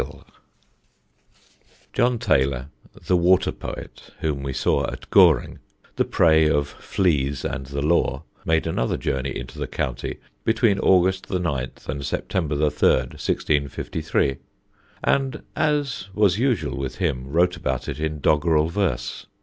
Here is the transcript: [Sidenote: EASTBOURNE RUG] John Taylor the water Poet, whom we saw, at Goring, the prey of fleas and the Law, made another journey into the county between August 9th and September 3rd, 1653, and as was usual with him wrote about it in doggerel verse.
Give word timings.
[Sidenote: 0.01 0.13
EASTBOURNE 0.15 0.41
RUG] 1.43 1.93
John 1.93 2.17
Taylor 2.17 2.69
the 3.05 3.15
water 3.15 3.51
Poet, 3.51 4.09
whom 4.21 4.41
we 4.41 4.51
saw, 4.51 4.89
at 4.91 5.07
Goring, 5.11 5.59
the 5.95 6.05
prey 6.05 6.49
of 6.49 6.67
fleas 6.67 7.45
and 7.45 7.67
the 7.67 7.83
Law, 7.83 8.23
made 8.43 8.65
another 8.65 8.97
journey 8.97 9.29
into 9.37 9.59
the 9.59 9.67
county 9.67 10.17
between 10.43 10.79
August 10.79 11.27
9th 11.29 11.87
and 11.87 12.03
September 12.03 12.55
3rd, 12.55 13.09
1653, 13.13 14.37
and 15.03 15.43
as 15.55 16.09
was 16.15 16.39
usual 16.39 16.77
with 16.79 16.95
him 16.95 17.27
wrote 17.29 17.55
about 17.55 17.87
it 17.87 17.99
in 17.99 18.21
doggerel 18.21 18.69
verse. 18.69 19.27